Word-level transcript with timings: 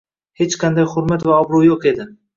Hech 0.39 0.55
qanday 0.63 0.87
hurmat 0.95 1.27
va 1.29 1.37
obro 1.45 1.61
'yo'q 1.67 1.87
edi 1.93 2.13